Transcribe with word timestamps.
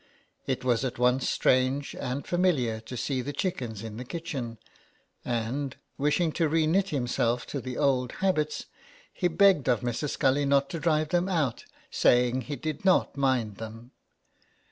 It 0.47 0.63
was 0.63 0.83
at 0.83 0.97
once 0.97 1.29
strange 1.29 1.93
and 1.93 2.25
familiar 2.25 2.79
to 2.79 2.97
see 2.97 3.21
the 3.21 3.31
chickens 3.31 3.83
in 3.83 3.97
the 3.97 4.03
kitchen; 4.03 4.57
and, 5.23 5.75
wishing 5.95 6.31
to 6.31 6.49
re 6.49 6.65
knit 6.65 6.89
himself 6.89 7.45
to 7.45 7.61
the 7.61 7.77
old 7.77 8.13
habits, 8.13 8.65
he 9.13 9.27
begged 9.27 9.69
of 9.69 9.81
Mrs. 9.81 10.09
Scully 10.13 10.43
not 10.45 10.71
to 10.71 10.79
drive 10.79 11.09
them 11.09 11.29
out, 11.29 11.65
saying 11.91 12.41
he 12.41 12.55
did 12.55 12.83
not 12.83 13.15
mind 13.15 13.57
them. 13.57 13.91